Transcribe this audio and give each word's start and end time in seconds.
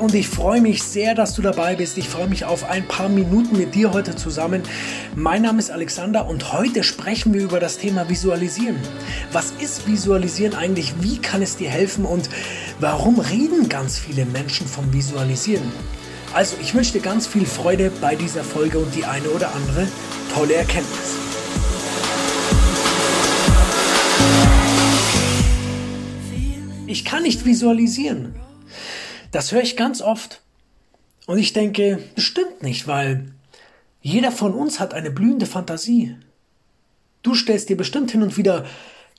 und 0.00 0.14
ich 0.14 0.28
freue 0.28 0.60
mich 0.60 0.82
sehr, 0.82 1.14
dass 1.14 1.34
du 1.34 1.42
dabei 1.42 1.76
bist. 1.76 1.98
Ich 1.98 2.08
freue 2.08 2.26
mich 2.26 2.44
auf 2.44 2.68
ein 2.68 2.88
paar 2.88 3.08
Minuten 3.08 3.56
mit 3.58 3.74
dir 3.74 3.92
heute 3.92 4.16
zusammen. 4.16 4.62
Mein 5.14 5.42
Name 5.42 5.58
ist 5.58 5.70
Alexander 5.70 6.26
und 6.26 6.52
heute 6.52 6.82
sprechen 6.82 7.34
wir 7.34 7.42
über 7.42 7.60
das 7.60 7.76
Thema 7.76 8.08
Visualisieren. 8.08 8.76
Was 9.32 9.52
ist 9.58 9.86
Visualisieren 9.86 10.54
eigentlich? 10.54 10.94
Wie 11.00 11.18
kann 11.18 11.42
es 11.42 11.56
dir 11.56 11.68
helfen 11.68 12.04
und 12.06 12.30
warum 12.78 13.20
reden 13.20 13.68
ganz 13.68 13.98
viele 13.98 14.24
Menschen 14.24 14.66
vom 14.66 14.90
Visualisieren? 14.92 15.70
Also, 16.32 16.56
ich 16.62 16.74
wünsche 16.74 16.92
dir 16.92 17.02
ganz 17.02 17.26
viel 17.26 17.44
Freude 17.44 17.90
bei 18.00 18.14
dieser 18.14 18.44
Folge 18.44 18.78
und 18.78 18.94
die 18.94 19.04
eine 19.04 19.28
oder 19.28 19.54
andere 19.54 19.86
tolle 20.34 20.54
Erkenntnis. 20.54 21.16
Ich 26.86 27.04
kann 27.04 27.22
nicht 27.22 27.44
visualisieren. 27.44 28.34
Das 29.30 29.52
höre 29.52 29.62
ich 29.62 29.76
ganz 29.76 30.00
oft. 30.02 30.40
Und 31.26 31.38
ich 31.38 31.52
denke, 31.52 32.02
das 32.16 32.24
stimmt 32.24 32.62
nicht, 32.62 32.86
weil 32.86 33.32
jeder 34.00 34.32
von 34.32 34.54
uns 34.54 34.80
hat 34.80 34.94
eine 34.94 35.10
blühende 35.10 35.46
Fantasie. 35.46 36.16
Du 37.22 37.34
stellst 37.34 37.68
dir 37.68 37.76
bestimmt 37.76 38.10
hin 38.10 38.22
und 38.22 38.36
wieder 38.36 38.66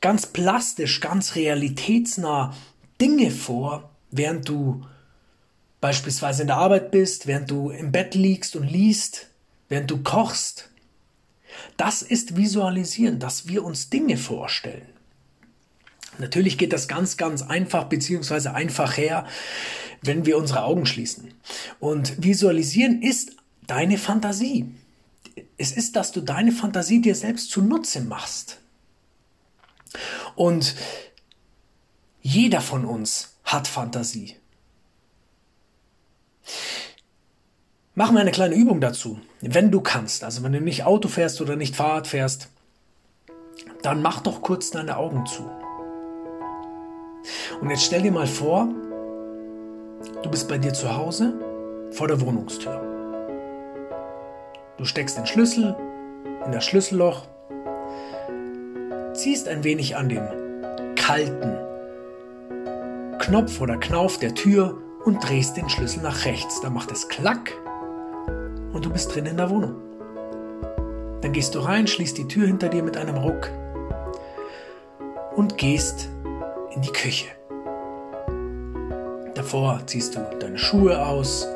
ganz 0.01 0.25
plastisch, 0.25 0.99
ganz 0.99 1.35
realitätsnah 1.35 2.55
Dinge 2.99 3.31
vor, 3.31 3.91
während 4.09 4.49
du 4.49 4.85
beispielsweise 5.79 6.41
in 6.41 6.47
der 6.47 6.57
Arbeit 6.57 6.91
bist, 6.91 7.27
während 7.27 7.49
du 7.49 7.69
im 7.69 7.91
Bett 7.91 8.15
liegst 8.15 8.55
und 8.55 8.69
liest, 8.69 9.27
während 9.69 9.89
du 9.89 10.03
kochst. 10.03 10.69
Das 11.77 12.01
ist 12.01 12.35
Visualisieren, 12.35 13.19
dass 13.19 13.47
wir 13.47 13.63
uns 13.63 13.89
Dinge 13.89 14.17
vorstellen. 14.17 14.87
Natürlich 16.17 16.57
geht 16.57 16.73
das 16.73 16.87
ganz, 16.87 17.17
ganz 17.17 17.41
einfach 17.41 17.85
beziehungsweise 17.85 18.53
einfach 18.53 18.97
her, 18.97 19.25
wenn 20.01 20.25
wir 20.25 20.37
unsere 20.37 20.63
Augen 20.63 20.85
schließen. 20.85 21.33
Und 21.79 22.23
visualisieren 22.23 23.01
ist 23.01 23.35
deine 23.67 23.97
Fantasie. 23.97 24.73
Es 25.57 25.71
ist, 25.71 25.95
dass 25.95 26.11
du 26.11 26.21
deine 26.21 26.51
Fantasie 26.51 27.01
dir 27.01 27.15
selbst 27.15 27.51
zunutze 27.51 28.01
machst. 28.01 28.59
Und 30.35 30.75
jeder 32.21 32.61
von 32.61 32.85
uns 32.85 33.35
hat 33.43 33.67
Fantasie. 33.67 34.35
Machen 37.93 38.15
wir 38.15 38.21
eine 38.21 38.31
kleine 38.31 38.55
Übung 38.55 38.79
dazu. 38.79 39.19
Wenn 39.41 39.69
du 39.69 39.81
kannst, 39.81 40.23
also 40.23 40.43
wenn 40.43 40.53
du 40.53 40.61
nicht 40.61 40.85
Auto 40.85 41.09
fährst 41.09 41.41
oder 41.41 41.55
nicht 41.55 41.75
Fahrrad 41.75 42.07
fährst, 42.07 42.49
dann 43.81 44.01
mach 44.01 44.21
doch 44.21 44.41
kurz 44.41 44.71
deine 44.71 44.97
Augen 44.97 45.25
zu. 45.25 45.49
Und 47.61 47.69
jetzt 47.69 47.83
stell 47.83 48.01
dir 48.01 48.11
mal 48.11 48.27
vor, 48.27 48.67
du 50.23 50.29
bist 50.29 50.47
bei 50.47 50.57
dir 50.57 50.73
zu 50.73 50.95
Hause 50.95 51.33
vor 51.91 52.07
der 52.07 52.21
Wohnungstür. 52.21 52.81
Du 54.77 54.85
steckst 54.85 55.17
den 55.17 55.25
Schlüssel 55.25 55.75
in 56.45 56.51
das 56.51 56.65
Schlüsselloch, 56.65 57.23
ziehst 59.13 59.47
ein 59.47 59.63
wenig 59.63 59.95
an 59.95 60.09
dem 60.09 60.23
kalten 60.95 61.57
Knopf 63.19 63.61
oder 63.61 63.77
Knauf 63.77 64.17
der 64.17 64.33
Tür 64.33 64.77
und 65.05 65.19
drehst 65.27 65.57
den 65.57 65.69
Schlüssel 65.69 66.01
nach 66.01 66.25
rechts. 66.25 66.61
Dann 66.61 66.73
macht 66.73 66.91
es 66.91 67.07
Klack 67.07 67.51
und 68.73 68.85
du 68.85 68.89
bist 68.89 69.13
drin 69.13 69.25
in 69.25 69.37
der 69.37 69.49
Wohnung. 69.49 69.75
Dann 71.21 71.33
gehst 71.33 71.53
du 71.53 71.59
rein, 71.59 71.85
schließt 71.85 72.17
die 72.17 72.27
Tür 72.27 72.47
hinter 72.47 72.69
dir 72.69 72.81
mit 72.81 72.97
einem 72.97 73.17
Ruck 73.17 73.51
und 75.35 75.57
gehst 75.57 76.09
in 76.75 76.81
die 76.81 76.91
Küche. 76.91 77.27
Davor 79.35 79.81
ziehst 79.85 80.15
du 80.15 80.19
deine 80.39 80.57
Schuhe 80.57 81.05
aus. 81.05 81.47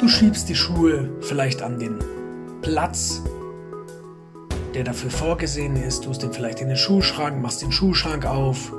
Du 0.00 0.08
schiebst 0.08 0.48
die 0.48 0.54
Schuhe 0.54 1.08
vielleicht 1.20 1.62
an 1.62 1.78
den 1.78 1.98
Platz, 2.62 3.22
der 4.74 4.84
dafür 4.84 5.10
vorgesehen 5.10 5.76
ist. 5.76 6.00
Du 6.00 6.08
tust 6.08 6.22
den 6.22 6.32
vielleicht 6.32 6.60
in 6.60 6.68
den 6.68 6.76
Schuhschrank, 6.76 7.40
machst 7.40 7.62
den 7.62 7.72
Schuhschrank 7.72 8.26
auf, 8.26 8.72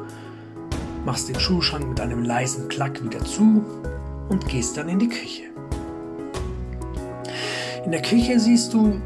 machst 1.05 1.29
den 1.29 1.39
Schuhschrank 1.39 1.87
mit 1.87 1.99
einem 1.99 2.23
leisen 2.23 2.67
Klack 2.67 3.03
wieder 3.03 3.23
zu 3.23 3.63
und 4.29 4.47
gehst 4.47 4.77
dann 4.77 4.89
in 4.89 4.99
die 4.99 5.09
Küche. 5.09 5.43
In 7.85 7.91
der 7.91 8.01
Küche 8.01 8.39
siehst 8.39 8.73
du 8.73 9.01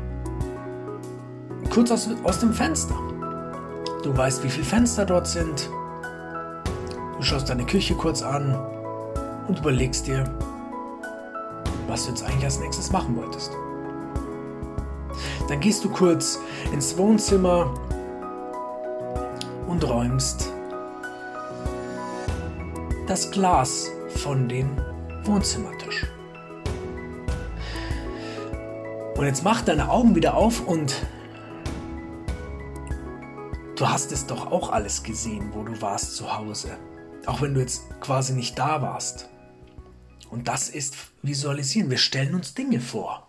kurz 1.69 1.91
aus, 1.91 2.09
aus 2.23 2.39
dem 2.39 2.53
Fenster 2.53 2.95
Du 4.03 4.17
weißt, 4.17 4.43
wie 4.43 4.49
viele 4.49 4.65
Fenster 4.65 5.05
dort 5.05 5.27
sind. 5.27 5.69
Du 7.17 7.21
schaust 7.21 7.49
deine 7.49 7.65
Küche 7.65 7.93
kurz 7.93 8.23
an 8.23 8.57
und 9.47 9.59
überlegst 9.59 10.07
dir, 10.07 10.23
was 11.87 12.05
du 12.05 12.09
jetzt 12.09 12.23
eigentlich 12.23 12.45
als 12.45 12.59
nächstes 12.59 12.91
machen 12.91 13.15
wolltest. 13.15 13.51
Dann 15.47 15.59
gehst 15.59 15.83
du 15.83 15.89
kurz 15.89 16.39
ins 16.73 16.97
Wohnzimmer 16.97 17.71
und 19.67 19.87
räumst 19.87 20.51
das 23.05 23.29
Glas 23.29 23.87
von 24.15 24.49
dem 24.49 24.69
Wohnzimmertisch. 25.25 26.07
Und 29.15 29.25
jetzt 29.27 29.43
mach 29.43 29.61
deine 29.61 29.91
Augen 29.91 30.15
wieder 30.15 30.35
auf 30.35 30.65
und 30.65 30.95
Du 33.81 33.89
hast 33.89 34.11
es 34.11 34.27
doch 34.27 34.51
auch 34.51 34.69
alles 34.69 35.01
gesehen, 35.01 35.55
wo 35.55 35.63
du 35.63 35.81
warst 35.81 36.15
zu 36.15 36.37
Hause. 36.37 36.77
Auch 37.25 37.41
wenn 37.41 37.55
du 37.55 37.61
jetzt 37.61 37.81
quasi 37.99 38.33
nicht 38.33 38.59
da 38.59 38.83
warst. 38.83 39.27
Und 40.29 40.47
das 40.47 40.69
ist 40.69 40.95
Visualisieren. 41.23 41.89
Wir 41.89 41.97
stellen 41.97 42.35
uns 42.35 42.53
Dinge 42.53 42.79
vor. 42.79 43.27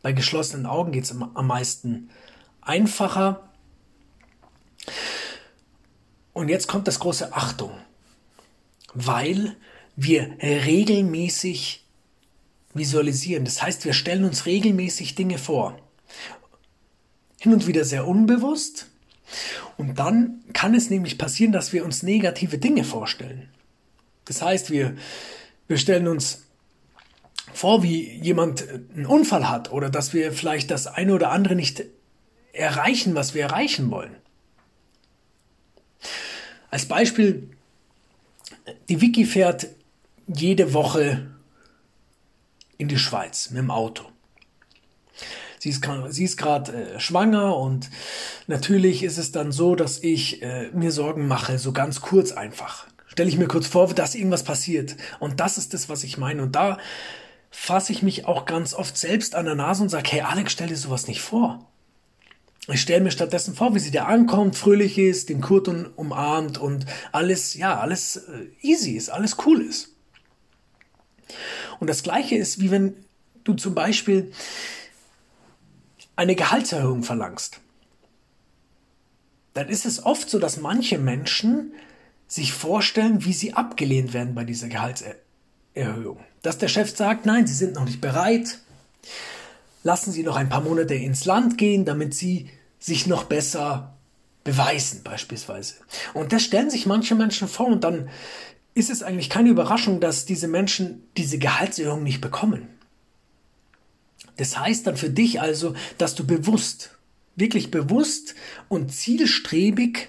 Bei 0.00 0.12
geschlossenen 0.12 0.64
Augen 0.64 0.92
geht 0.92 1.02
es 1.02 1.10
am 1.10 1.46
meisten 1.48 2.08
einfacher. 2.60 3.50
Und 6.34 6.50
jetzt 6.50 6.68
kommt 6.68 6.86
das 6.86 7.00
große 7.00 7.32
Achtung, 7.32 7.72
weil 8.94 9.56
wir 9.96 10.36
regelmäßig 10.40 11.84
visualisieren. 12.74 13.44
Das 13.44 13.60
heißt, 13.60 13.84
wir 13.84 13.92
stellen 13.92 14.22
uns 14.22 14.46
regelmäßig 14.46 15.16
Dinge 15.16 15.36
vor. 15.36 15.76
Hin 17.40 17.52
und 17.52 17.66
wieder 17.66 17.84
sehr 17.84 18.06
unbewusst, 18.06 18.87
und 19.76 19.98
dann 19.98 20.42
kann 20.52 20.74
es 20.74 20.90
nämlich 20.90 21.18
passieren, 21.18 21.52
dass 21.52 21.72
wir 21.72 21.84
uns 21.84 22.02
negative 22.02 22.58
Dinge 22.58 22.84
vorstellen. 22.84 23.48
Das 24.24 24.42
heißt, 24.42 24.70
wir, 24.70 24.96
wir 25.66 25.78
stellen 25.78 26.08
uns 26.08 26.46
vor, 27.52 27.82
wie 27.82 28.12
jemand 28.20 28.66
einen 28.94 29.06
Unfall 29.06 29.48
hat 29.48 29.72
oder 29.72 29.90
dass 29.90 30.12
wir 30.12 30.32
vielleicht 30.32 30.70
das 30.70 30.86
eine 30.86 31.14
oder 31.14 31.30
andere 31.30 31.54
nicht 31.54 31.84
erreichen, 32.52 33.14
was 33.14 33.34
wir 33.34 33.42
erreichen 33.42 33.90
wollen. 33.90 34.14
Als 36.70 36.86
Beispiel, 36.86 37.50
die 38.88 39.00
Vicky 39.00 39.24
fährt 39.24 39.68
jede 40.26 40.74
Woche 40.74 41.30
in 42.76 42.88
die 42.88 42.98
Schweiz 42.98 43.50
mit 43.50 43.58
dem 43.58 43.70
Auto 43.70 44.04
sie 45.58 45.70
ist, 45.70 45.86
sie 46.10 46.24
ist 46.24 46.36
gerade 46.36 46.72
äh, 46.72 47.00
schwanger 47.00 47.56
und 47.56 47.90
natürlich 48.46 49.02
ist 49.02 49.18
es 49.18 49.32
dann 49.32 49.52
so, 49.52 49.74
dass 49.74 50.02
ich 50.02 50.42
äh, 50.42 50.70
mir 50.72 50.92
Sorgen 50.92 51.26
mache, 51.28 51.58
so 51.58 51.72
ganz 51.72 52.00
kurz 52.00 52.32
einfach. 52.32 52.86
Stelle 53.06 53.28
ich 53.28 53.38
mir 53.38 53.48
kurz 53.48 53.66
vor, 53.66 53.92
dass 53.94 54.14
irgendwas 54.14 54.44
passiert. 54.44 54.96
Und 55.18 55.40
das 55.40 55.58
ist 55.58 55.74
das, 55.74 55.88
was 55.88 56.04
ich 56.04 56.18
meine. 56.18 56.42
Und 56.42 56.54
da 56.54 56.78
fasse 57.50 57.92
ich 57.92 58.02
mich 58.02 58.26
auch 58.26 58.44
ganz 58.44 58.74
oft 58.74 58.96
selbst 58.96 59.34
an 59.34 59.46
der 59.46 59.54
Nase 59.54 59.82
und 59.82 59.88
sage, 59.88 60.10
hey 60.12 60.20
Alex, 60.20 60.52
stell 60.52 60.68
dir 60.68 60.76
sowas 60.76 61.08
nicht 61.08 61.20
vor. 61.20 61.66
Ich 62.70 62.82
stelle 62.82 63.02
mir 63.02 63.10
stattdessen 63.10 63.54
vor, 63.54 63.74
wie 63.74 63.78
sie 63.78 63.90
da 63.90 64.04
ankommt, 64.04 64.54
fröhlich 64.54 64.98
ist, 64.98 65.30
den 65.30 65.40
Kurt 65.40 65.68
umarmt 65.68 66.58
und 66.58 66.84
alles, 67.12 67.54
ja, 67.54 67.80
alles 67.80 68.16
äh, 68.16 68.46
easy 68.60 68.92
ist, 68.92 69.08
alles 69.08 69.36
cool 69.46 69.62
ist. 69.62 69.94
Und 71.80 71.88
das 71.88 72.02
Gleiche 72.02 72.36
ist, 72.36 72.60
wie 72.60 72.70
wenn 72.70 72.94
du 73.44 73.54
zum 73.54 73.74
Beispiel 73.74 74.32
eine 76.18 76.34
Gehaltserhöhung 76.34 77.04
verlangst, 77.04 77.60
dann 79.54 79.68
ist 79.68 79.86
es 79.86 80.04
oft 80.04 80.28
so, 80.28 80.40
dass 80.40 80.60
manche 80.60 80.98
Menschen 80.98 81.72
sich 82.26 82.52
vorstellen, 82.52 83.24
wie 83.24 83.32
sie 83.32 83.54
abgelehnt 83.54 84.12
werden 84.12 84.34
bei 84.34 84.44
dieser 84.44 84.68
Gehaltserhöhung. 84.68 86.18
Dass 86.42 86.58
der 86.58 86.66
Chef 86.66 86.94
sagt, 86.94 87.24
nein, 87.24 87.46
sie 87.46 87.54
sind 87.54 87.74
noch 87.74 87.84
nicht 87.84 88.00
bereit, 88.00 88.58
lassen 89.84 90.10
sie 90.10 90.24
noch 90.24 90.34
ein 90.34 90.48
paar 90.48 90.60
Monate 90.60 90.94
ins 90.94 91.24
Land 91.24 91.56
gehen, 91.56 91.84
damit 91.84 92.14
sie 92.14 92.50
sich 92.80 93.06
noch 93.06 93.24
besser 93.24 93.94
beweisen 94.42 95.02
beispielsweise. 95.04 95.74
Und 96.14 96.32
das 96.32 96.42
stellen 96.42 96.70
sich 96.70 96.84
manche 96.84 97.14
Menschen 97.14 97.46
vor 97.46 97.68
und 97.68 97.84
dann 97.84 98.10
ist 98.74 98.90
es 98.90 99.04
eigentlich 99.04 99.30
keine 99.30 99.50
Überraschung, 99.50 100.00
dass 100.00 100.24
diese 100.24 100.48
Menschen 100.48 101.04
diese 101.16 101.38
Gehaltserhöhung 101.38 102.02
nicht 102.02 102.20
bekommen. 102.20 102.68
Das 104.38 104.58
heißt 104.58 104.86
dann 104.86 104.96
für 104.96 105.10
dich 105.10 105.40
also, 105.40 105.74
dass 105.98 106.14
du 106.14 106.26
bewusst, 106.26 106.96
wirklich 107.36 107.70
bewusst 107.70 108.34
und 108.68 108.92
zielstrebig 108.92 110.08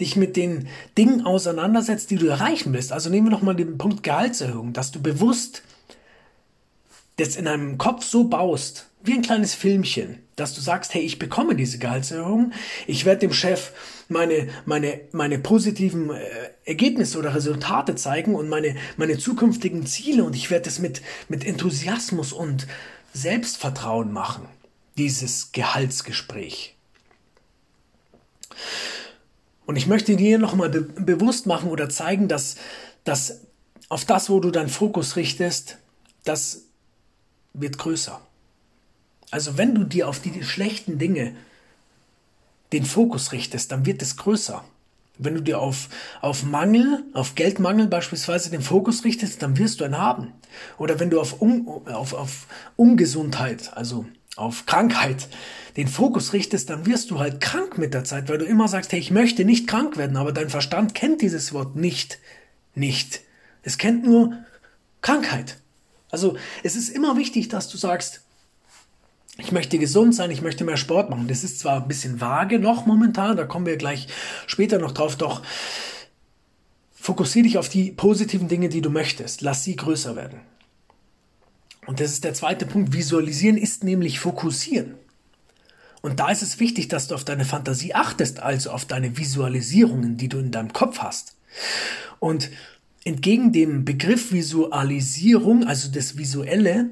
dich 0.00 0.16
mit 0.16 0.36
den 0.36 0.68
Dingen 0.96 1.24
auseinandersetzt, 1.24 2.10
die 2.10 2.16
du 2.16 2.26
erreichen 2.26 2.72
willst. 2.72 2.92
Also 2.92 3.10
nehmen 3.10 3.26
wir 3.26 3.30
nochmal 3.30 3.56
den 3.56 3.78
Punkt 3.78 4.02
Gehaltserhöhung, 4.02 4.72
dass 4.72 4.90
du 4.90 5.00
bewusst 5.00 5.62
das 7.16 7.36
in 7.36 7.46
deinem 7.46 7.78
Kopf 7.78 8.04
so 8.04 8.24
baust, 8.24 8.86
wie 9.02 9.12
ein 9.12 9.22
kleines 9.22 9.54
Filmchen, 9.54 10.20
dass 10.36 10.54
du 10.54 10.60
sagst, 10.60 10.94
hey, 10.94 11.02
ich 11.02 11.18
bekomme 11.18 11.56
diese 11.56 11.78
Gehaltserhöhung, 11.78 12.52
ich 12.86 13.04
werde 13.04 13.20
dem 13.20 13.32
Chef 13.32 13.72
meine, 14.08 14.48
meine, 14.66 15.00
meine 15.12 15.38
positiven 15.38 16.10
äh, 16.10 16.20
Ergebnisse 16.64 17.18
oder 17.18 17.34
Resultate 17.34 17.96
zeigen 17.96 18.34
und 18.34 18.48
meine, 18.48 18.76
meine 18.96 19.18
zukünftigen 19.18 19.84
Ziele 19.86 20.24
und 20.24 20.36
ich 20.36 20.50
werde 20.50 20.68
es 20.68 20.78
mit, 20.78 21.02
mit 21.28 21.44
Enthusiasmus 21.44 22.32
und 22.32 22.66
Selbstvertrauen 23.12 24.12
machen, 24.12 24.46
dieses 24.96 25.52
Gehaltsgespräch. 25.52 26.76
Und 29.66 29.76
ich 29.76 29.86
möchte 29.86 30.16
dir 30.16 30.38
nochmal 30.38 30.70
be 30.70 30.80
bewusst 30.80 31.46
machen 31.46 31.68
oder 31.68 31.88
zeigen, 31.88 32.28
dass, 32.28 32.56
dass 33.04 33.40
auf 33.88 34.04
das, 34.04 34.30
wo 34.30 34.40
du 34.40 34.50
deinen 34.50 34.68
Fokus 34.70 35.16
richtest, 35.16 35.78
das 36.24 36.62
wird 37.52 37.78
größer. 37.78 38.20
Also 39.30 39.58
wenn 39.58 39.74
du 39.74 39.84
dir 39.84 40.08
auf 40.08 40.20
die 40.20 40.42
schlechten 40.42 40.98
Dinge 40.98 41.36
den 42.72 42.84
Fokus 42.84 43.32
richtest, 43.32 43.72
dann 43.72 43.86
wird 43.86 44.02
es 44.02 44.16
größer. 44.16 44.64
Wenn 45.18 45.34
du 45.34 45.42
dir 45.42 45.60
auf, 45.60 45.88
auf 46.20 46.44
Mangel, 46.44 47.04
auf 47.12 47.34
Geldmangel 47.34 47.88
beispielsweise 47.88 48.50
den 48.50 48.62
Fokus 48.62 49.04
richtest, 49.04 49.42
dann 49.42 49.58
wirst 49.58 49.80
du 49.80 49.84
einen 49.84 49.98
haben. 49.98 50.32
Oder 50.78 51.00
wenn 51.00 51.10
du 51.10 51.20
auf, 51.20 51.42
Un, 51.42 51.66
auf, 51.86 52.14
auf 52.14 52.46
Ungesundheit, 52.76 53.72
also 53.74 54.06
auf 54.36 54.66
Krankheit 54.66 55.28
den 55.76 55.88
Fokus 55.88 56.32
richtest, 56.32 56.70
dann 56.70 56.86
wirst 56.86 57.10
du 57.10 57.18
halt 57.18 57.40
krank 57.40 57.78
mit 57.78 57.94
der 57.94 58.04
Zeit, 58.04 58.28
weil 58.28 58.38
du 58.38 58.44
immer 58.44 58.68
sagst, 58.68 58.92
hey, 58.92 58.98
ich 58.98 59.10
möchte 59.10 59.44
nicht 59.44 59.66
krank 59.66 59.96
werden, 59.96 60.16
aber 60.16 60.32
dein 60.32 60.50
Verstand 60.50 60.94
kennt 60.94 61.20
dieses 61.22 61.52
Wort 61.52 61.76
nicht. 61.76 62.18
Nicht. 62.74 63.20
Es 63.62 63.78
kennt 63.78 64.04
nur 64.04 64.34
Krankheit. 65.02 65.58
Also 66.10 66.36
es 66.62 66.76
ist 66.76 66.88
immer 66.88 67.16
wichtig, 67.16 67.48
dass 67.48 67.68
du 67.68 67.76
sagst, 67.76 68.22
ich 69.38 69.52
möchte 69.52 69.78
gesund 69.78 70.14
sein, 70.14 70.30
ich 70.30 70.42
möchte 70.42 70.64
mehr 70.64 70.76
Sport 70.76 71.10
machen. 71.10 71.28
Das 71.28 71.44
ist 71.44 71.60
zwar 71.60 71.80
ein 71.80 71.88
bisschen 71.88 72.20
vage 72.20 72.58
noch 72.58 72.86
momentan, 72.86 73.36
da 73.36 73.44
kommen 73.44 73.66
wir 73.66 73.76
gleich 73.76 74.08
später 74.46 74.78
noch 74.78 74.92
drauf, 74.92 75.16
doch 75.16 75.42
fokussiere 76.92 77.44
dich 77.44 77.56
auf 77.56 77.68
die 77.68 77.92
positiven 77.92 78.48
Dinge, 78.48 78.68
die 78.68 78.82
du 78.82 78.90
möchtest. 78.90 79.40
Lass 79.40 79.64
sie 79.64 79.76
größer 79.76 80.16
werden. 80.16 80.40
Und 81.86 82.00
das 82.00 82.12
ist 82.12 82.24
der 82.24 82.34
zweite 82.34 82.66
Punkt. 82.66 82.92
Visualisieren 82.92 83.56
ist 83.56 83.84
nämlich 83.84 84.20
fokussieren. 84.20 84.96
Und 86.02 86.20
da 86.20 86.30
ist 86.30 86.42
es 86.42 86.60
wichtig, 86.60 86.88
dass 86.88 87.08
du 87.08 87.14
auf 87.14 87.24
deine 87.24 87.44
Fantasie 87.44 87.94
achtest, 87.94 88.40
also 88.40 88.70
auf 88.70 88.84
deine 88.84 89.16
Visualisierungen, 89.16 90.16
die 90.16 90.28
du 90.28 90.38
in 90.38 90.50
deinem 90.50 90.72
Kopf 90.72 90.98
hast. 90.98 91.36
Und 92.18 92.50
entgegen 93.04 93.52
dem 93.52 93.84
Begriff 93.84 94.32
Visualisierung, 94.32 95.64
also 95.64 95.90
das 95.90 96.18
Visuelle, 96.18 96.90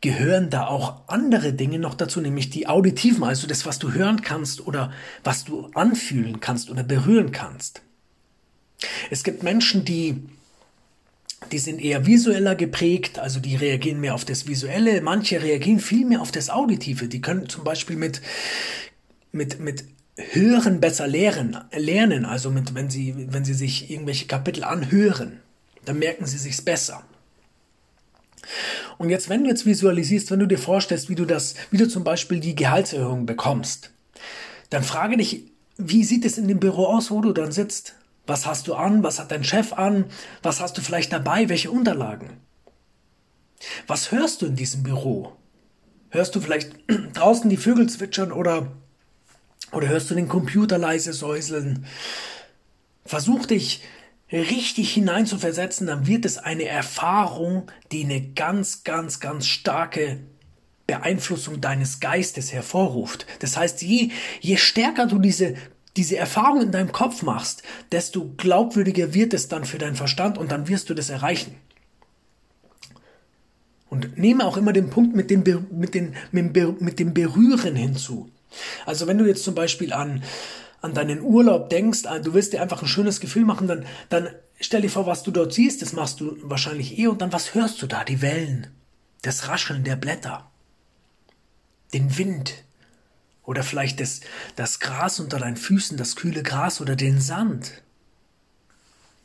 gehören 0.00 0.50
da 0.50 0.66
auch 0.66 1.08
andere 1.08 1.52
Dinge 1.52 1.78
noch 1.78 1.94
dazu, 1.94 2.20
nämlich 2.20 2.50
die 2.50 2.68
auditiven, 2.68 3.24
also 3.24 3.46
das, 3.46 3.66
was 3.66 3.78
du 3.78 3.92
hören 3.92 4.22
kannst 4.22 4.66
oder 4.66 4.92
was 5.24 5.44
du 5.44 5.70
anfühlen 5.74 6.40
kannst 6.40 6.70
oder 6.70 6.84
berühren 6.84 7.32
kannst. 7.32 7.82
Es 9.10 9.24
gibt 9.24 9.42
Menschen, 9.42 9.84
die 9.84 10.22
die 11.52 11.58
sind 11.58 11.80
eher 11.80 12.04
visueller 12.04 12.54
geprägt, 12.54 13.18
also 13.18 13.40
die 13.40 13.56
reagieren 13.56 14.00
mehr 14.00 14.14
auf 14.14 14.24
das 14.24 14.48
Visuelle. 14.48 15.00
Manche 15.00 15.40
reagieren 15.40 15.78
viel 15.78 16.04
mehr 16.04 16.20
auf 16.20 16.32
das 16.32 16.50
Auditive. 16.50 17.08
Die 17.08 17.20
können 17.20 17.48
zum 17.48 17.64
Beispiel 17.64 17.96
mit, 17.96 18.20
mit, 19.32 19.60
mit 19.60 19.84
Hören 20.16 20.80
besser 20.80 21.06
lernen, 21.06 21.56
lernen. 21.72 22.24
Also 22.24 22.50
mit, 22.50 22.74
wenn 22.74 22.90
sie, 22.90 23.14
wenn 23.30 23.44
sie 23.44 23.54
sich 23.54 23.88
irgendwelche 23.90 24.26
Kapitel 24.26 24.64
anhören, 24.64 25.40
dann 25.84 26.00
merken 26.00 26.26
sie 26.26 26.38
sich's 26.38 26.60
besser. 26.60 27.04
Und 28.98 29.10
jetzt, 29.10 29.28
wenn 29.28 29.44
du 29.44 29.50
jetzt 29.50 29.66
visualisierst, 29.66 30.30
wenn 30.30 30.40
du 30.40 30.46
dir 30.46 30.58
vorstellst, 30.58 31.08
wie 31.08 31.14
du 31.14 31.24
das, 31.24 31.54
wie 31.70 31.76
du 31.76 31.88
zum 31.88 32.04
Beispiel 32.04 32.40
die 32.40 32.54
Gehaltserhöhung 32.54 33.26
bekommst, 33.26 33.90
dann 34.70 34.82
frage 34.82 35.16
dich, 35.16 35.44
wie 35.76 36.04
sieht 36.04 36.24
es 36.24 36.38
in 36.38 36.48
dem 36.48 36.60
Büro 36.60 36.86
aus, 36.86 37.10
wo 37.10 37.20
du 37.20 37.32
dann 37.32 37.52
sitzt? 37.52 37.94
Was 38.26 38.46
hast 38.46 38.68
du 38.68 38.74
an? 38.74 39.02
Was 39.02 39.18
hat 39.18 39.30
dein 39.30 39.44
Chef 39.44 39.72
an? 39.72 40.04
Was 40.42 40.60
hast 40.60 40.76
du 40.76 40.82
vielleicht 40.82 41.12
dabei? 41.12 41.48
Welche 41.48 41.70
Unterlagen? 41.70 42.30
Was 43.86 44.12
hörst 44.12 44.42
du 44.42 44.46
in 44.46 44.56
diesem 44.56 44.82
Büro? 44.82 45.32
Hörst 46.10 46.34
du 46.34 46.40
vielleicht 46.40 46.72
draußen 47.14 47.48
die 47.48 47.56
Vögel 47.56 47.88
zwitschern 47.88 48.32
oder, 48.32 48.72
oder 49.72 49.88
hörst 49.88 50.10
du 50.10 50.14
den 50.14 50.28
Computer 50.28 50.78
leise 50.78 51.12
säuseln? 51.12 51.86
Versuch 53.04 53.46
dich 53.46 53.82
richtig 54.30 54.92
hineinzuversetzen, 54.92 55.86
dann 55.86 56.06
wird 56.06 56.24
es 56.24 56.38
eine 56.38 56.64
Erfahrung, 56.64 57.70
die 57.92 58.04
eine 58.04 58.20
ganz, 58.20 58.84
ganz, 58.84 59.20
ganz 59.20 59.46
starke 59.46 60.20
Beeinflussung 60.86 61.60
deines 61.60 62.00
Geistes 62.00 62.52
hervorruft. 62.52 63.26
Das 63.40 63.56
heißt, 63.56 63.82
je, 63.82 64.10
je 64.40 64.56
stärker 64.56 65.06
du 65.06 65.18
diese 65.18 65.54
diese 65.98 66.16
Erfahrung 66.16 66.62
in 66.62 66.70
deinem 66.70 66.92
Kopf 66.92 67.22
machst, 67.22 67.64
desto 67.90 68.32
glaubwürdiger 68.36 69.14
wird 69.14 69.34
es 69.34 69.48
dann 69.48 69.64
für 69.64 69.78
deinen 69.78 69.96
Verstand 69.96 70.38
und 70.38 70.52
dann 70.52 70.68
wirst 70.68 70.88
du 70.88 70.94
das 70.94 71.10
erreichen. 71.10 71.56
Und 73.90 74.16
nehme 74.16 74.46
auch 74.46 74.56
immer 74.56 74.72
den 74.72 74.90
Punkt 74.90 75.16
mit 75.16 75.28
dem, 75.28 75.42
mit, 75.72 75.94
den, 75.94 76.14
mit 76.30 76.98
dem 77.00 77.14
Berühren 77.14 77.74
hinzu. 77.74 78.30
Also 78.86 79.08
wenn 79.08 79.18
du 79.18 79.26
jetzt 79.26 79.42
zum 79.42 79.56
Beispiel 79.56 79.92
an, 79.92 80.22
an 80.80 80.94
deinen 80.94 81.22
Urlaub 81.22 81.70
denkst, 81.70 82.00
ah, 82.04 82.18
du 82.18 82.34
willst 82.34 82.52
dir 82.52 82.62
einfach 82.62 82.82
ein 82.82 82.88
schönes 82.88 83.20
Gefühl 83.20 83.44
machen, 83.44 83.66
dann, 83.66 83.84
dann 84.08 84.28
stell 84.60 84.82
dir 84.82 84.90
vor, 84.90 85.06
was 85.06 85.22
du 85.22 85.30
dort 85.30 85.52
siehst, 85.52 85.82
das 85.82 85.92
machst 85.92 86.20
du 86.20 86.36
wahrscheinlich 86.42 86.98
eh 86.98 87.08
und 87.08 87.20
dann 87.20 87.32
was 87.32 87.54
hörst 87.54 87.82
du 87.82 87.86
da? 87.86 88.04
Die 88.04 88.22
Wellen, 88.22 88.68
das 89.22 89.48
Rascheln 89.48 89.84
der 89.84 89.96
Blätter, 89.96 90.50
den 91.92 92.16
Wind, 92.16 92.64
oder 93.48 93.62
vielleicht 93.62 93.98
das, 93.98 94.20
das 94.56 94.78
Gras 94.78 95.20
unter 95.20 95.38
deinen 95.38 95.56
Füßen, 95.56 95.96
das 95.96 96.16
kühle 96.16 96.42
Gras 96.42 96.82
oder 96.82 96.96
den 96.96 97.18
Sand. 97.18 97.82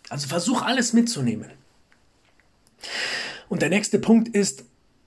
Also 0.07 0.29
versuch 0.29 0.61
alles 0.61 0.93
mitzunehmen. 0.93 1.51
Und 3.49 3.61
der 3.61 3.67
nächste 3.67 3.99
Punkt 3.99 4.33
ist, 4.33 4.63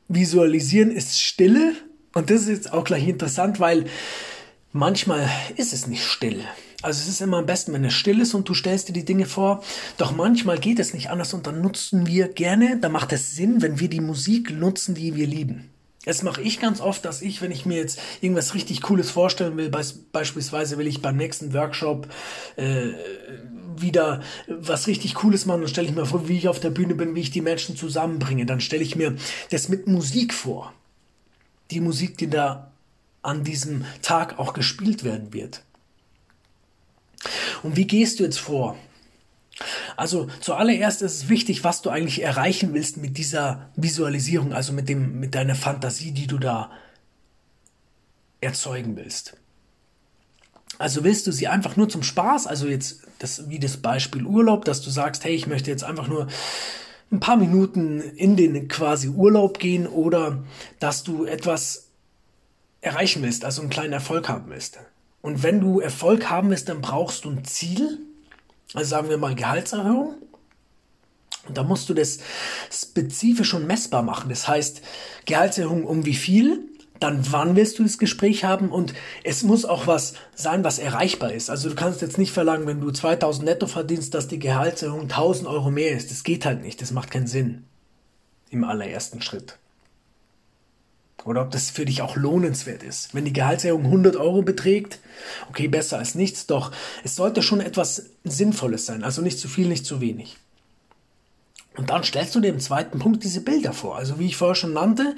visualisieren 0.08 0.90
ist 0.90 1.18
Stille. 1.18 1.72
Und 2.12 2.28
das 2.28 2.42
ist 2.42 2.48
jetzt 2.48 2.72
auch 2.74 2.84
gleich 2.84 3.08
interessant, 3.08 3.58
weil 3.58 3.86
manchmal 4.76 5.28
ist 5.56 5.72
es 5.72 5.86
nicht 5.86 6.04
still. 6.04 6.44
Also 6.82 7.00
es 7.00 7.08
ist 7.08 7.20
immer 7.20 7.38
am 7.38 7.46
besten, 7.46 7.72
wenn 7.72 7.84
es 7.84 7.94
still 7.94 8.20
ist 8.20 8.34
und 8.34 8.48
du 8.48 8.54
stellst 8.54 8.88
dir 8.88 8.92
die 8.92 9.04
Dinge 9.04 9.26
vor. 9.26 9.62
Doch 9.96 10.14
manchmal 10.14 10.58
geht 10.58 10.78
es 10.78 10.94
nicht 10.94 11.10
anders 11.10 11.34
und 11.34 11.46
dann 11.46 11.60
nutzen 11.60 12.06
wir 12.06 12.28
gerne, 12.28 12.78
da 12.80 12.88
macht 12.88 13.12
es 13.12 13.34
Sinn, 13.34 13.62
wenn 13.62 13.80
wir 13.80 13.88
die 13.88 14.00
Musik 14.00 14.52
nutzen, 14.52 14.94
die 14.94 15.16
wir 15.16 15.26
lieben. 15.26 15.70
Das 16.04 16.22
mache 16.22 16.40
ich 16.40 16.60
ganz 16.60 16.80
oft, 16.80 17.04
dass 17.04 17.20
ich, 17.20 17.42
wenn 17.42 17.50
ich 17.50 17.66
mir 17.66 17.78
jetzt 17.78 17.98
irgendwas 18.20 18.54
richtig 18.54 18.80
Cooles 18.80 19.10
vorstellen 19.10 19.56
will, 19.56 19.70
beispielsweise 20.12 20.78
will 20.78 20.86
ich 20.86 21.02
beim 21.02 21.16
nächsten 21.16 21.52
Workshop 21.52 22.06
äh, 22.54 22.92
wieder 23.76 24.22
was 24.46 24.86
richtig 24.86 25.14
Cooles 25.16 25.46
machen, 25.46 25.62
dann 25.62 25.68
stelle 25.68 25.88
ich 25.88 25.94
mir 25.94 26.06
vor, 26.06 26.28
wie 26.28 26.38
ich 26.38 26.48
auf 26.48 26.60
der 26.60 26.70
Bühne 26.70 26.94
bin, 26.94 27.16
wie 27.16 27.20
ich 27.20 27.32
die 27.32 27.40
Menschen 27.40 27.76
zusammenbringe. 27.76 28.46
Dann 28.46 28.60
stelle 28.60 28.84
ich 28.84 28.94
mir 28.94 29.16
das 29.50 29.68
mit 29.68 29.88
Musik 29.88 30.32
vor. 30.32 30.72
Die 31.72 31.80
Musik, 31.80 32.16
die 32.18 32.30
da 32.30 32.70
an 33.26 33.44
diesem 33.44 33.84
Tag 34.02 34.38
auch 34.38 34.52
gespielt 34.52 35.04
werden 35.04 35.32
wird. 35.32 35.62
Und 37.62 37.76
wie 37.76 37.86
gehst 37.86 38.20
du 38.20 38.24
jetzt 38.24 38.38
vor? 38.38 38.76
Also 39.96 40.28
zuallererst 40.40 41.02
ist 41.02 41.14
es 41.14 41.28
wichtig, 41.28 41.64
was 41.64 41.82
du 41.82 41.90
eigentlich 41.90 42.22
erreichen 42.22 42.74
willst 42.74 42.98
mit 42.98 43.16
dieser 43.16 43.70
Visualisierung, 43.74 44.52
also 44.52 44.72
mit 44.72 44.88
dem, 44.88 45.18
mit 45.18 45.34
deiner 45.34 45.54
Fantasie, 45.54 46.12
die 46.12 46.26
du 46.26 46.38
da 46.38 46.70
erzeugen 48.40 48.96
willst. 48.96 49.36
Also 50.78 51.04
willst 51.04 51.26
du 51.26 51.32
sie 51.32 51.48
einfach 51.48 51.76
nur 51.76 51.88
zum 51.88 52.02
Spaß, 52.02 52.46
also 52.46 52.68
jetzt 52.68 53.06
das, 53.18 53.48
wie 53.48 53.58
das 53.58 53.78
Beispiel 53.78 54.26
Urlaub, 54.26 54.66
dass 54.66 54.82
du 54.82 54.90
sagst, 54.90 55.24
hey, 55.24 55.34
ich 55.34 55.46
möchte 55.46 55.70
jetzt 55.70 55.84
einfach 55.84 56.06
nur 56.06 56.28
ein 57.10 57.20
paar 57.20 57.36
Minuten 57.36 58.00
in 58.00 58.36
den 58.36 58.68
quasi 58.68 59.08
Urlaub 59.08 59.58
gehen 59.58 59.86
oder 59.86 60.44
dass 60.80 61.02
du 61.02 61.24
etwas 61.24 61.85
erreichen 62.86 63.22
willst, 63.22 63.44
also 63.44 63.60
einen 63.60 63.70
kleinen 63.70 63.92
Erfolg 63.92 64.28
haben 64.28 64.48
willst. 64.48 64.78
Und 65.20 65.42
wenn 65.42 65.60
du 65.60 65.80
Erfolg 65.80 66.30
haben 66.30 66.50
willst, 66.50 66.68
dann 66.68 66.80
brauchst 66.80 67.24
du 67.24 67.30
ein 67.30 67.44
Ziel, 67.44 67.98
also 68.74 68.88
sagen 68.88 69.08
wir 69.08 69.18
mal 69.18 69.34
Gehaltserhöhung. 69.34 70.14
Und 71.48 71.56
da 71.56 71.62
musst 71.62 71.88
du 71.88 71.94
das 71.94 72.18
spezifisch 72.70 73.54
und 73.54 73.66
messbar 73.66 74.02
machen. 74.02 74.28
Das 74.28 74.48
heißt, 74.48 74.82
Gehaltserhöhung 75.26 75.84
um 75.84 76.06
wie 76.06 76.14
viel, 76.14 76.60
dann 77.00 77.30
wann 77.30 77.56
willst 77.56 77.78
du 77.78 77.82
das 77.82 77.98
Gespräch 77.98 78.44
haben 78.44 78.70
und 78.70 78.94
es 79.22 79.42
muss 79.42 79.64
auch 79.64 79.86
was 79.86 80.14
sein, 80.34 80.64
was 80.64 80.78
erreichbar 80.78 81.32
ist. 81.32 81.50
Also 81.50 81.68
du 81.68 81.74
kannst 81.74 82.02
jetzt 82.02 82.18
nicht 82.18 82.32
verlangen, 82.32 82.66
wenn 82.66 82.80
du 82.80 82.90
2000 82.90 83.44
netto 83.44 83.66
verdienst, 83.66 84.14
dass 84.14 84.28
die 84.28 84.38
Gehaltserhöhung 84.38 85.02
1000 85.02 85.48
Euro 85.48 85.70
mehr 85.70 85.90
ist. 85.90 86.10
Das 86.10 86.24
geht 86.24 86.46
halt 86.46 86.62
nicht, 86.62 86.80
das 86.80 86.92
macht 86.92 87.10
keinen 87.10 87.26
Sinn 87.26 87.64
im 88.50 88.64
allerersten 88.64 89.20
Schritt. 89.20 89.58
Oder 91.26 91.42
ob 91.42 91.50
das 91.50 91.70
für 91.70 91.84
dich 91.84 92.02
auch 92.02 92.16
lohnenswert 92.16 92.82
ist. 92.82 93.14
Wenn 93.14 93.24
die 93.24 93.32
Gehaltserhöhung 93.32 93.84
100 93.84 94.16
Euro 94.16 94.42
beträgt, 94.42 95.00
okay, 95.50 95.68
besser 95.68 95.98
als 95.98 96.14
nichts, 96.14 96.46
doch 96.46 96.72
es 97.04 97.16
sollte 97.16 97.42
schon 97.42 97.60
etwas 97.60 98.10
Sinnvolles 98.24 98.86
sein, 98.86 99.02
also 99.02 99.22
nicht 99.22 99.38
zu 99.38 99.48
viel, 99.48 99.68
nicht 99.68 99.84
zu 99.84 100.00
wenig. 100.00 100.36
Und 101.76 101.90
dann 101.90 102.04
stellst 102.04 102.34
du 102.34 102.40
dir 102.40 102.48
im 102.48 102.60
zweiten 102.60 102.98
Punkt 102.98 103.22
diese 103.22 103.42
Bilder 103.42 103.74
vor. 103.74 103.96
Also 103.96 104.18
wie 104.18 104.26
ich 104.26 104.36
vorher 104.36 104.54
schon 104.54 104.72
nannte, 104.72 105.14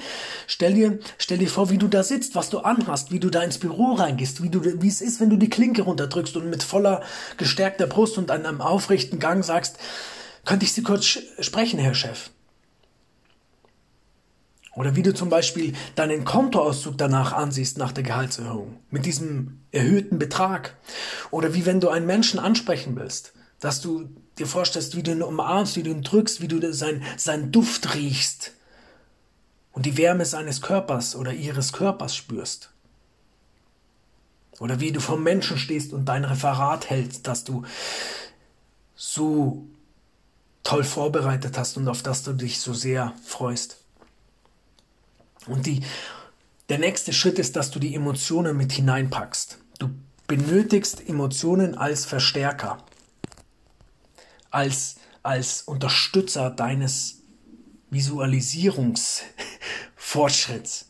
stell 0.48 0.74
dir, 0.74 0.98
stell 1.16 1.38
dir 1.38 1.48
vor, 1.48 1.70
wie 1.70 1.78
du 1.78 1.86
da 1.86 2.02
sitzt, 2.02 2.34
was 2.34 2.50
du 2.50 2.58
anhast, 2.58 3.12
wie 3.12 3.20
du 3.20 3.30
da 3.30 3.42
ins 3.42 3.58
Büro 3.58 3.92
reingehst, 3.92 4.42
wie, 4.42 4.48
du, 4.48 4.64
wie 4.64 4.88
es 4.88 5.00
ist, 5.00 5.20
wenn 5.20 5.30
du 5.30 5.36
die 5.36 5.50
Klinke 5.50 5.82
runterdrückst 5.82 6.36
und 6.36 6.50
mit 6.50 6.64
voller 6.64 7.02
gestärkter 7.36 7.86
Brust 7.86 8.18
und 8.18 8.32
einem 8.32 8.60
aufrechten 8.60 9.20
Gang 9.20 9.44
sagst, 9.44 9.76
könnte 10.44 10.64
ich 10.64 10.72
Sie 10.72 10.82
kurz 10.82 11.06
sprechen, 11.38 11.78
Herr 11.78 11.94
Chef? 11.94 12.30
Oder 14.78 14.94
wie 14.94 15.02
du 15.02 15.12
zum 15.12 15.28
Beispiel 15.28 15.74
deinen 15.96 16.24
Kontoauszug 16.24 16.96
danach 16.96 17.32
ansiehst 17.32 17.78
nach 17.78 17.90
der 17.90 18.04
Gehaltserhöhung 18.04 18.78
mit 18.90 19.06
diesem 19.06 19.58
erhöhten 19.72 20.20
Betrag. 20.20 20.76
Oder 21.32 21.52
wie 21.52 21.66
wenn 21.66 21.80
du 21.80 21.88
einen 21.88 22.06
Menschen 22.06 22.38
ansprechen 22.38 22.94
willst, 22.94 23.32
dass 23.58 23.80
du 23.80 24.08
dir 24.38 24.46
vorstellst, 24.46 24.94
wie 24.94 25.02
du 25.02 25.10
ihn 25.10 25.24
umarmst, 25.24 25.74
wie 25.74 25.82
du 25.82 25.90
ihn 25.90 26.02
drückst, 26.02 26.40
wie 26.40 26.46
du 26.46 26.72
sein, 26.72 27.02
seinen 27.16 27.50
Duft 27.50 27.96
riechst 27.96 28.52
und 29.72 29.84
die 29.84 29.96
Wärme 29.96 30.24
seines 30.24 30.62
Körpers 30.62 31.16
oder 31.16 31.32
ihres 31.32 31.72
Körpers 31.72 32.14
spürst. 32.14 32.70
Oder 34.60 34.78
wie 34.78 34.92
du 34.92 35.00
vom 35.00 35.24
Menschen 35.24 35.58
stehst 35.58 35.92
und 35.92 36.04
dein 36.04 36.24
Referat 36.24 36.88
hältst, 36.88 37.26
das 37.26 37.42
du 37.42 37.64
so 38.94 39.66
toll 40.62 40.84
vorbereitet 40.84 41.58
hast 41.58 41.76
und 41.78 41.88
auf 41.88 42.04
das 42.04 42.22
du 42.22 42.32
dich 42.32 42.60
so 42.60 42.72
sehr 42.72 43.12
freust. 43.24 43.87
Und 45.48 45.66
die, 45.66 45.82
der 46.68 46.78
nächste 46.78 47.12
Schritt 47.12 47.38
ist, 47.38 47.54
dass 47.56 47.70
du 47.70 47.78
die 47.78 47.94
Emotionen 47.94 48.56
mit 48.56 48.72
hineinpackst. 48.72 49.58
Du 49.78 49.90
benötigst 50.26 51.08
Emotionen 51.08 51.76
als 51.76 52.04
Verstärker, 52.04 52.78
als, 54.50 54.96
als 55.22 55.62
Unterstützer 55.62 56.50
deines 56.50 57.22
Visualisierungsfortschritts. 57.90 60.88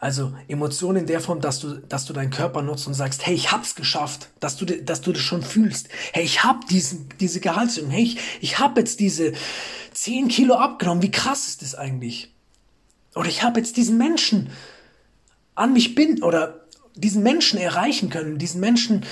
Also 0.00 0.32
Emotionen 0.46 0.98
in 0.98 1.06
der 1.06 1.20
Form, 1.20 1.40
dass 1.40 1.58
du, 1.58 1.74
dass 1.74 2.04
du 2.04 2.12
deinen 2.12 2.30
Körper 2.30 2.62
nutzt 2.62 2.86
und 2.86 2.94
sagst, 2.94 3.26
hey, 3.26 3.34
ich 3.34 3.50
hab's 3.50 3.74
geschafft, 3.74 4.28
dass 4.38 4.56
du, 4.56 4.64
dass 4.64 5.00
du 5.00 5.12
das 5.12 5.22
schon 5.22 5.42
fühlst. 5.42 5.88
Hey, 6.12 6.24
ich 6.24 6.44
hab 6.44 6.68
diesen, 6.68 7.08
diese 7.18 7.40
Gehaltserhöhung. 7.40 7.90
Hey, 7.90 8.04
ich, 8.04 8.18
ich 8.40 8.58
hab 8.60 8.78
jetzt 8.78 9.00
diese 9.00 9.32
10 9.92 10.28
Kilo 10.28 10.54
abgenommen. 10.54 11.02
Wie 11.02 11.10
krass 11.10 11.48
ist 11.48 11.62
das 11.62 11.74
eigentlich? 11.74 12.32
Oder 13.14 13.28
ich 13.28 13.42
habe 13.42 13.60
jetzt 13.60 13.76
diesen 13.76 13.98
Menschen 13.98 14.50
an 15.54 15.72
mich 15.72 15.94
binden 15.94 16.22
oder 16.22 16.66
diesen 16.94 17.22
Menschen 17.22 17.58
erreichen 17.58 18.10
können, 18.10 18.38
diesen 18.38 18.60
Menschen 18.60 19.04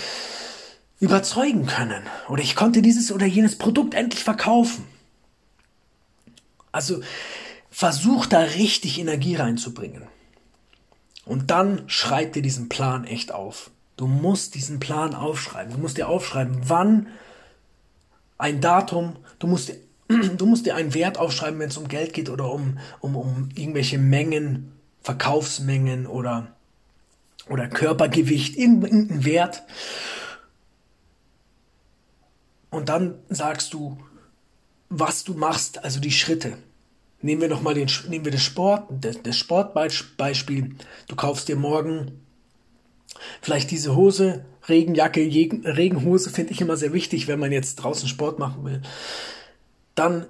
überzeugen 1.00 1.66
können. 1.66 2.02
Oder 2.28 2.42
ich 2.42 2.56
konnte 2.56 2.82
dieses 2.82 3.12
oder 3.12 3.26
jenes 3.26 3.58
Produkt 3.58 3.94
endlich 3.94 4.24
verkaufen. 4.24 4.86
Also 6.72 7.00
versuch 7.70 8.26
da 8.26 8.40
richtig 8.40 8.98
Energie 8.98 9.36
reinzubringen. 9.36 10.02
Und 11.24 11.50
dann 11.50 11.82
schreib 11.88 12.32
dir 12.32 12.42
diesen 12.42 12.68
Plan 12.68 13.04
echt 13.04 13.32
auf. 13.32 13.70
Du 13.96 14.06
musst 14.06 14.54
diesen 14.54 14.78
Plan 14.78 15.14
aufschreiben. 15.14 15.72
Du 15.72 15.78
musst 15.78 15.96
dir 15.96 16.08
aufschreiben, 16.08 16.60
wann 16.64 17.08
ein 18.38 18.60
Datum, 18.60 19.16
du 19.38 19.46
musst 19.46 19.68
dir 19.68 19.76
Du 20.08 20.46
musst 20.46 20.66
dir 20.66 20.76
einen 20.76 20.94
Wert 20.94 21.18
aufschreiben, 21.18 21.58
wenn 21.58 21.68
es 21.68 21.76
um 21.76 21.88
Geld 21.88 22.12
geht 22.12 22.30
oder 22.30 22.50
um, 22.50 22.78
um, 23.00 23.16
um 23.16 23.48
irgendwelche 23.54 23.98
Mengen, 23.98 24.72
Verkaufsmengen 25.02 26.06
oder, 26.06 26.54
oder 27.48 27.68
Körpergewicht, 27.68 28.56
irgendeinen 28.56 29.24
Wert. 29.24 29.62
Und 32.70 32.88
dann 32.88 33.14
sagst 33.28 33.72
du, 33.72 33.98
was 34.88 35.24
du 35.24 35.34
machst, 35.34 35.82
also 35.82 36.00
die 36.00 36.12
Schritte. 36.12 36.56
Nehmen 37.22 37.40
wir 37.40 37.48
nochmal 37.48 37.74
den, 37.74 37.88
nehmen 38.08 38.24
wir 38.24 38.32
das 38.32 38.42
Sport, 38.42 38.88
das, 39.00 39.22
das 39.22 39.36
Sportbeispiel. 39.36 40.76
Du 41.08 41.16
kaufst 41.16 41.48
dir 41.48 41.56
morgen 41.56 42.20
vielleicht 43.40 43.70
diese 43.70 43.96
Hose, 43.96 44.44
Regenjacke, 44.68 45.20
Regenhose 45.20 46.30
finde 46.30 46.52
ich 46.52 46.60
immer 46.60 46.76
sehr 46.76 46.92
wichtig, 46.92 47.28
wenn 47.28 47.38
man 47.38 47.52
jetzt 47.52 47.76
draußen 47.76 48.08
Sport 48.08 48.38
machen 48.38 48.64
will. 48.64 48.82
Dann 49.96 50.26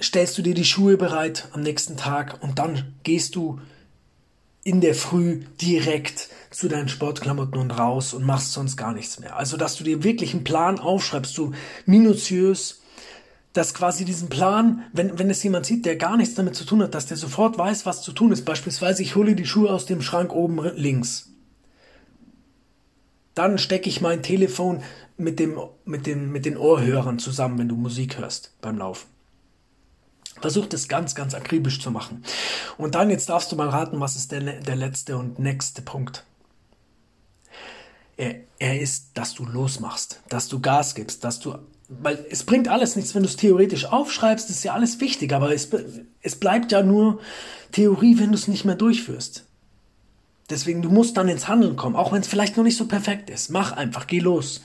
stellst 0.00 0.38
du 0.38 0.42
dir 0.42 0.54
die 0.54 0.64
Schuhe 0.64 0.96
bereit 0.96 1.48
am 1.52 1.60
nächsten 1.62 1.98
Tag 1.98 2.42
und 2.42 2.58
dann 2.58 2.94
gehst 3.02 3.34
du 3.36 3.60
in 4.64 4.80
der 4.80 4.94
Früh 4.94 5.42
direkt 5.60 6.28
zu 6.50 6.68
deinen 6.68 6.88
Sportklamotten 6.88 7.60
und 7.60 7.70
raus 7.70 8.14
und 8.14 8.24
machst 8.24 8.52
sonst 8.52 8.76
gar 8.76 8.92
nichts 8.92 9.18
mehr. 9.18 9.36
Also, 9.36 9.56
dass 9.56 9.76
du 9.76 9.84
dir 9.84 10.04
wirklich 10.04 10.34
einen 10.34 10.44
Plan 10.44 10.78
aufschreibst, 10.78 11.34
so 11.34 11.52
minutiös, 11.86 12.80
dass 13.52 13.74
quasi 13.74 14.04
diesen 14.04 14.28
Plan, 14.28 14.84
wenn, 14.92 15.18
wenn 15.18 15.30
es 15.30 15.42
jemand 15.42 15.66
sieht, 15.66 15.86
der 15.86 15.96
gar 15.96 16.16
nichts 16.16 16.34
damit 16.34 16.54
zu 16.54 16.64
tun 16.64 16.82
hat, 16.82 16.94
dass 16.94 17.06
der 17.06 17.16
sofort 17.16 17.58
weiß, 17.58 17.86
was 17.86 18.02
zu 18.02 18.12
tun 18.12 18.30
ist. 18.30 18.44
Beispielsweise, 18.44 19.02
ich 19.02 19.16
hole 19.16 19.34
die 19.34 19.46
Schuhe 19.46 19.72
aus 19.72 19.86
dem 19.86 20.02
Schrank 20.02 20.32
oben 20.32 20.60
links. 20.76 21.30
Dann 23.34 23.58
stecke 23.58 23.88
ich 23.88 24.00
mein 24.00 24.22
Telefon 24.22 24.82
mit, 25.18 25.38
dem, 25.38 25.58
mit, 25.84 26.06
den, 26.06 26.30
mit 26.32 26.46
den 26.46 26.56
Ohrhörern 26.56 27.18
zusammen, 27.18 27.58
wenn 27.58 27.68
du 27.68 27.76
Musik 27.76 28.18
hörst 28.18 28.54
beim 28.60 28.78
Laufen. 28.78 29.08
Versuch 30.40 30.66
das 30.66 30.88
ganz, 30.88 31.14
ganz 31.16 31.34
akribisch 31.34 31.80
zu 31.80 31.90
machen. 31.90 32.22
Und 32.76 32.94
dann, 32.94 33.10
jetzt 33.10 33.28
darfst 33.28 33.50
du 33.50 33.56
mal 33.56 33.68
raten, 33.68 33.98
was 34.00 34.14
ist 34.14 34.30
der, 34.30 34.40
der 34.40 34.76
letzte 34.76 35.16
und 35.16 35.40
nächste 35.40 35.82
Punkt. 35.82 36.24
Er, 38.16 38.36
er 38.58 38.80
ist, 38.80 39.10
dass 39.14 39.34
du 39.34 39.44
losmachst, 39.44 40.22
dass 40.28 40.48
du 40.48 40.60
Gas 40.60 40.94
gibst, 40.94 41.24
dass 41.24 41.40
du, 41.40 41.56
weil 41.88 42.24
es 42.30 42.44
bringt 42.44 42.68
alles 42.68 42.94
nichts, 42.94 43.14
wenn 43.14 43.22
du 43.22 43.28
es 43.28 43.36
theoretisch 43.36 43.86
aufschreibst, 43.86 44.48
ist 44.50 44.64
ja 44.64 44.74
alles 44.74 45.00
wichtig, 45.00 45.32
aber 45.32 45.52
es, 45.52 45.68
es 46.22 46.36
bleibt 46.36 46.70
ja 46.70 46.82
nur 46.82 47.20
Theorie, 47.72 48.18
wenn 48.18 48.30
du 48.30 48.36
es 48.36 48.48
nicht 48.48 48.64
mehr 48.64 48.74
durchführst. 48.76 49.44
Deswegen, 50.50 50.82
du 50.82 50.90
musst 50.90 51.16
dann 51.16 51.28
ins 51.28 51.48
Handeln 51.48 51.76
kommen, 51.76 51.96
auch 51.96 52.12
wenn 52.12 52.22
es 52.22 52.28
vielleicht 52.28 52.56
noch 52.56 52.64
nicht 52.64 52.76
so 52.76 52.86
perfekt 52.86 53.28
ist. 53.28 53.50
Mach 53.50 53.72
einfach, 53.72 54.06
geh 54.06 54.20
los. 54.20 54.62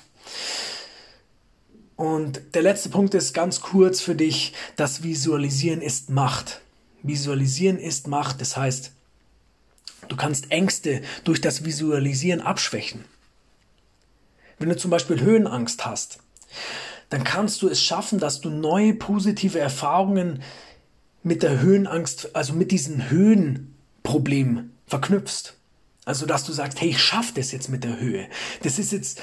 Und 1.95 2.41
der 2.53 2.63
letzte 2.63 2.89
Punkt 2.89 3.13
ist 3.13 3.33
ganz 3.33 3.61
kurz 3.61 4.01
für 4.01 4.15
dich, 4.15 4.53
das 4.75 5.03
Visualisieren 5.03 5.81
ist 5.81 6.09
Macht. 6.09 6.61
Visualisieren 7.03 7.77
ist 7.77 8.07
Macht, 8.07 8.41
das 8.41 8.57
heißt, 8.57 8.91
du 10.07 10.15
kannst 10.15 10.51
Ängste 10.51 11.01
durch 11.23 11.41
das 11.41 11.65
Visualisieren 11.65 12.41
abschwächen. 12.41 13.05
Wenn 14.57 14.69
du 14.69 14.77
zum 14.77 14.91
Beispiel 14.91 15.19
Höhenangst 15.19 15.85
hast, 15.85 16.19
dann 17.09 17.23
kannst 17.23 17.61
du 17.61 17.69
es 17.69 17.81
schaffen, 17.81 18.19
dass 18.19 18.41
du 18.41 18.49
neue 18.49 18.93
positive 18.93 19.59
Erfahrungen 19.59 20.41
mit 21.21 21.43
der 21.43 21.59
Höhenangst, 21.59 22.35
also 22.35 22.53
mit 22.53 22.71
diesem 22.71 23.09
Höhenproblem 23.09 24.71
verknüpfst. 24.87 25.55
Also, 26.05 26.25
dass 26.25 26.43
du 26.43 26.51
sagst, 26.51 26.81
hey, 26.81 26.89
ich 26.89 27.01
schaffe 27.01 27.33
das 27.35 27.51
jetzt 27.51 27.69
mit 27.69 27.83
der 27.83 27.99
Höhe. 27.99 28.27
Das 28.63 28.77
ist 28.77 28.91
jetzt, 28.91 29.21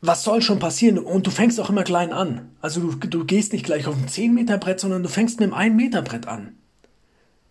was 0.00 0.24
soll 0.24 0.42
schon 0.42 0.58
passieren? 0.58 0.98
Und 0.98 1.26
du 1.26 1.30
fängst 1.30 1.60
auch 1.60 1.70
immer 1.70 1.82
klein 1.82 2.12
an. 2.12 2.50
Also 2.60 2.80
du, 2.80 3.06
du 3.06 3.24
gehst 3.24 3.52
nicht 3.52 3.64
gleich 3.64 3.86
auf 3.86 3.96
ein 3.96 4.08
10 4.08 4.34
Meter 4.34 4.58
Brett, 4.58 4.80
sondern 4.80 5.02
du 5.02 5.08
fängst 5.08 5.40
mit 5.40 5.52
einem 5.52 5.54
1 5.54 5.76
Meter 5.76 6.02
Brett 6.02 6.28
an. 6.28 6.56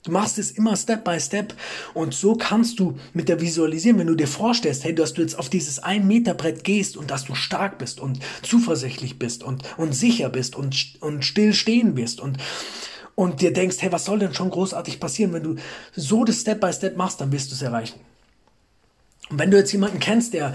Du 0.03 0.11
machst 0.11 0.37
es 0.37 0.51
immer 0.51 0.77
Step 0.77 1.03
by 1.03 1.19
Step 1.19 1.55
und 1.95 2.13
so 2.13 2.35
kannst 2.35 2.79
du 2.79 2.99
mit 3.13 3.27
der 3.27 3.41
Visualisieren, 3.41 3.97
wenn 3.97 4.05
du 4.05 4.13
dir 4.13 4.27
vorstellst, 4.27 4.83
hey, 4.83 4.93
dass 4.93 5.15
du 5.15 5.23
jetzt 5.23 5.39
auf 5.39 5.49
dieses 5.49 5.79
1 5.79 6.05
Meter 6.05 6.35
Brett 6.35 6.63
gehst 6.63 6.95
und 6.95 7.09
dass 7.09 7.25
du 7.25 7.33
stark 7.33 7.79
bist 7.79 7.99
und 7.99 8.19
zuversichtlich 8.43 9.17
bist 9.17 9.43
und, 9.43 9.63
und 9.77 9.93
sicher 9.93 10.29
bist 10.29 10.55
und, 10.55 10.99
und 10.99 11.25
still 11.25 11.55
stehen 11.55 11.97
wirst 11.97 12.21
und, 12.21 12.37
und 13.15 13.41
dir 13.41 13.51
denkst, 13.51 13.77
hey, 13.79 13.91
was 13.91 14.05
soll 14.05 14.19
denn 14.19 14.35
schon 14.35 14.51
großartig 14.51 14.99
passieren? 14.99 15.33
Wenn 15.33 15.41
du 15.41 15.55
so 15.95 16.23
das 16.23 16.41
Step 16.41 16.61
by 16.61 16.71
Step 16.71 16.97
machst, 16.97 17.19
dann 17.19 17.31
wirst 17.31 17.49
du 17.49 17.55
es 17.55 17.63
erreichen. 17.63 17.99
Und 19.31 19.39
wenn 19.39 19.49
du 19.49 19.57
jetzt 19.57 19.71
jemanden 19.71 19.99
kennst, 19.99 20.35
der 20.35 20.53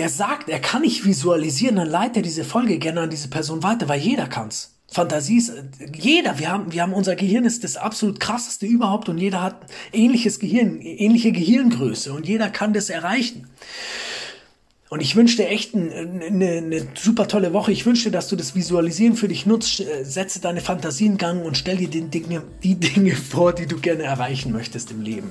der 0.00 0.08
sagt, 0.08 0.48
er 0.48 0.60
kann 0.60 0.80
nicht 0.80 1.04
visualisieren, 1.04 1.76
dann 1.76 1.86
leitet 1.86 2.16
er 2.16 2.22
diese 2.22 2.42
Folge 2.42 2.78
gerne 2.78 3.02
an 3.02 3.10
diese 3.10 3.28
Person 3.28 3.62
weiter, 3.62 3.86
weil 3.86 4.00
jeder 4.00 4.26
kann's. 4.26 4.78
Fantasie 4.90 5.36
ist, 5.36 5.52
jeder, 5.94 6.38
wir 6.38 6.50
haben, 6.50 6.72
wir 6.72 6.80
haben, 6.80 6.94
unser 6.94 7.16
Gehirn 7.16 7.44
ist 7.44 7.64
das 7.64 7.76
absolut 7.76 8.18
krasseste 8.18 8.64
überhaupt 8.64 9.10
und 9.10 9.18
jeder 9.18 9.42
hat 9.42 9.66
ähnliches 9.92 10.38
Gehirn, 10.40 10.80
ähnliche 10.80 11.32
Gehirngröße 11.32 12.14
und 12.14 12.26
jeder 12.26 12.48
kann 12.48 12.72
das 12.72 12.88
erreichen. 12.88 13.46
Und 14.88 15.02
ich 15.02 15.16
wünsche 15.16 15.36
dir 15.36 15.48
echt 15.48 15.74
eine, 15.74 15.94
eine, 15.94 16.48
eine 16.48 16.88
super 16.94 17.28
tolle 17.28 17.52
Woche. 17.52 17.70
Ich 17.70 17.84
wünsche 17.84 18.04
dir, 18.04 18.10
dass 18.10 18.28
du 18.28 18.36
das 18.36 18.54
Visualisieren 18.54 19.16
für 19.16 19.28
dich 19.28 19.44
nutzt. 19.44 19.84
Setze 20.02 20.40
deine 20.40 20.62
Fantasie 20.62 21.06
in 21.06 21.18
Gang 21.18 21.44
und 21.44 21.58
stell 21.58 21.76
dir 21.76 21.88
die 21.88 22.08
Dinge, 22.08 22.42
die 22.62 22.74
Dinge 22.74 23.14
vor, 23.30 23.52
die 23.52 23.66
du 23.66 23.76
gerne 23.76 24.04
erreichen 24.04 24.50
möchtest 24.50 24.90
im 24.92 25.02
Leben 25.02 25.30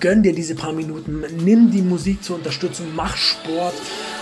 gönn 0.00 0.22
dir 0.22 0.34
diese 0.34 0.54
paar 0.54 0.72
Minuten, 0.72 1.24
nimm 1.44 1.70
die 1.70 1.82
Musik 1.82 2.22
zur 2.22 2.36
Unterstützung, 2.36 2.86
mach 2.94 3.16
Sport 3.16 3.74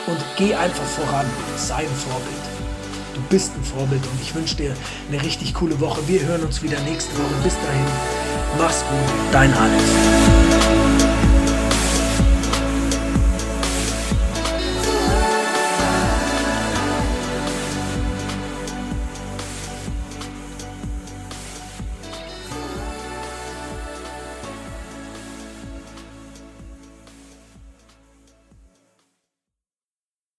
und 0.07 0.19
geh 0.37 0.55
einfach 0.55 0.85
voran. 0.85 1.27
Sei 1.57 1.77
ein 1.77 1.87
Vorbild. 1.87 2.57
Du 3.15 3.21
bist 3.31 3.53
ein 3.57 3.65
Vorbild 3.65 4.03
und 4.03 4.21
ich 4.21 4.35
wünsche 4.35 4.57
dir 4.57 4.75
eine 5.11 5.23
richtig 5.23 5.55
coole 5.55 5.81
Woche. 5.81 6.01
Wir 6.07 6.23
hören 6.27 6.43
uns 6.43 6.63
wieder 6.63 6.79
nächste 6.81 7.13
Woche. 7.15 7.43
Bis 7.43 7.55
dahin, 7.55 7.87
Mach's 8.59 8.85
gut, 8.89 9.33
dein 9.33 9.53
Alex. 9.53 10.96